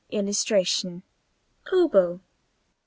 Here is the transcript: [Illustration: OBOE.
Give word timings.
[Illustration: 0.09 1.03
OBOE. 1.71 2.21